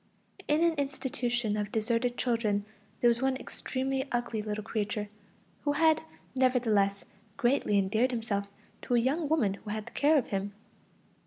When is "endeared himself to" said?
7.77-8.95